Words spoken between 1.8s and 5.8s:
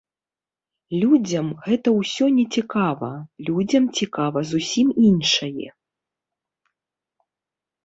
ўсё не цікава, людзям цікава зусім іншае.